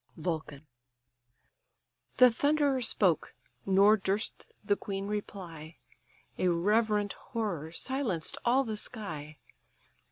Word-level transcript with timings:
VULCAN 0.17 0.65
The 2.17 2.31
thunderer 2.31 2.81
spoke, 2.81 3.35
nor 3.67 3.97
durst 3.97 4.51
the 4.63 4.75
queen 4.75 5.05
reply; 5.05 5.77
A 6.39 6.47
reverent 6.47 7.13
horror 7.13 7.71
silenced 7.71 8.35
all 8.43 8.63
the 8.63 8.77
sky. 8.77 9.37